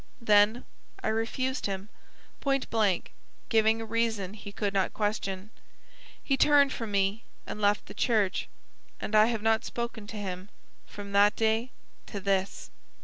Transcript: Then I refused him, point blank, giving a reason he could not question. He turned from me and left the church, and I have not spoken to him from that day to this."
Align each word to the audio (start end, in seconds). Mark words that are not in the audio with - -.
Then 0.23 0.65
I 1.03 1.09
refused 1.09 1.67
him, 1.67 1.89
point 2.39 2.67
blank, 2.71 3.11
giving 3.49 3.79
a 3.79 3.85
reason 3.85 4.33
he 4.33 4.51
could 4.51 4.73
not 4.73 4.95
question. 4.95 5.51
He 6.23 6.37
turned 6.37 6.73
from 6.73 6.89
me 6.89 7.23
and 7.45 7.61
left 7.61 7.85
the 7.85 7.93
church, 7.93 8.49
and 8.99 9.13
I 9.15 9.27
have 9.27 9.43
not 9.43 9.63
spoken 9.63 10.07
to 10.07 10.17
him 10.17 10.49
from 10.87 11.11
that 11.11 11.35
day 11.35 11.69
to 12.07 12.19
this." 12.19 12.71